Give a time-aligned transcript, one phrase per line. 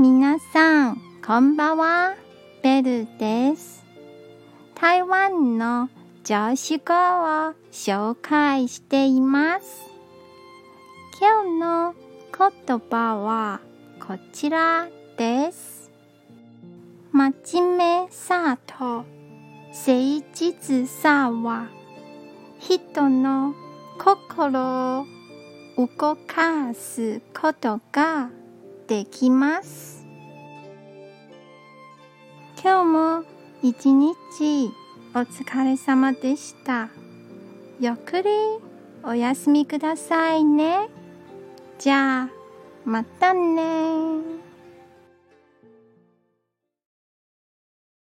[0.00, 2.14] 皆さん、こんばんは。
[2.62, 3.84] ベルです。
[4.76, 5.90] 台湾の
[6.22, 9.90] 常識語を紹介しています。
[11.20, 11.94] 今日の
[12.30, 13.58] 言葉は
[13.98, 14.86] こちら
[15.16, 15.90] です。
[17.10, 19.04] 真面目さと誠
[20.32, 21.66] 実さは
[22.60, 23.52] 人の
[23.98, 25.06] 心を
[25.76, 28.30] 動かすことが
[28.88, 30.06] できます。
[32.62, 33.24] 今日も
[33.62, 34.72] 一日
[35.14, 36.88] お疲れ様でした。
[37.80, 38.30] ゆっくり
[39.04, 40.88] お休みくださいね。
[41.78, 42.28] じゃあ、
[42.86, 44.37] またね